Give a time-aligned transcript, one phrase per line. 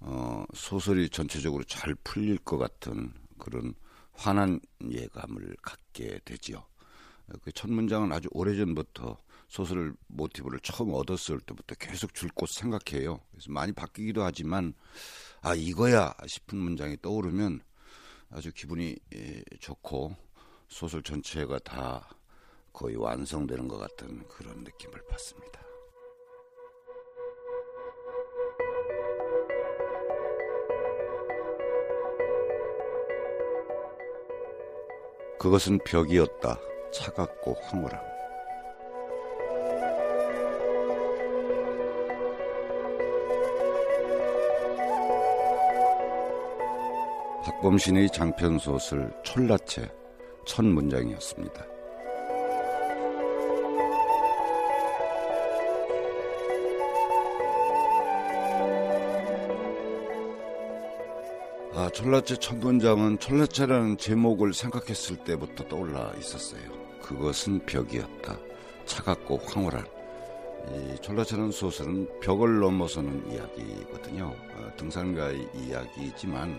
[0.00, 3.74] 어, 소설이 전체적으로 잘 풀릴 것 같은 그런
[4.12, 6.64] 환한 예감을 갖게 되지요.
[7.42, 9.16] 그 첫 문장은 아주 오래전부터
[9.48, 13.20] 소설 모티브를 처음 얻었을 때부터 계속 줄곧 생각해요.
[13.30, 14.74] 그래서 많이 바뀌기도 하지만
[15.40, 17.60] 아 이거야 싶은 문장이 떠오르면
[18.30, 20.16] 아주 기분이 예, 좋고
[20.68, 22.08] 소설 전체가 다
[22.72, 25.49] 거의 완성되는 것 같은 그런 느낌을 받습니다.
[35.40, 36.60] 그것은 벽이었다.
[36.92, 37.98] 차갑고 황홀함.
[47.42, 49.90] 박범신의 장편 소설 철라체
[50.44, 51.79] 첫 문장이었습니다.
[61.72, 66.62] 아, 철라체 첫 문장은 철라체라는 제목을 생각했을 때부터 떠올라 있었어요.
[67.00, 68.36] 그것은 벽이었다.
[68.86, 69.86] 차갑고 황홀한.
[70.72, 74.34] 이 철라체라는 소설은 벽을 넘어서는 이야기거든요.
[74.56, 76.58] 어, 등산가의 이야기지만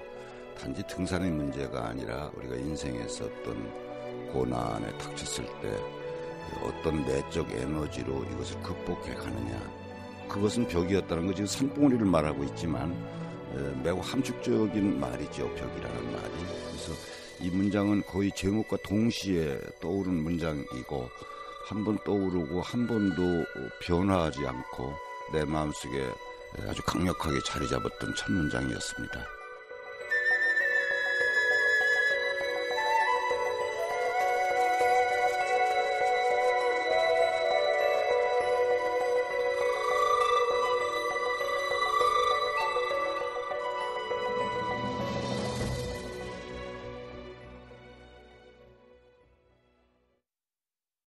[0.58, 3.69] 단지 등산의 문제가 아니라 우리가 인생에서 어떤
[4.31, 5.78] 고난에 닥쳤을 때
[6.64, 9.62] 어떤 내적 에너지로 이것을 극복해 가느냐.
[10.30, 12.96] 그것은 벽이었다는 거 지금 산봉우리를 말하고 있지만
[13.84, 15.50] 매우 함축적인 말이죠.
[15.56, 16.31] 벽이라는 말이.
[16.67, 16.94] 그래서
[17.39, 21.09] 이 문장은 거의 제목과 동시에 떠오른 문장이고
[21.67, 23.45] 한 번 떠오르고 한 번도
[23.81, 24.94] 변화하지 않고
[25.34, 26.09] 내 마음속에
[26.67, 29.41] 아주 강력하게 자리 잡았던 첫 문장이었습니다.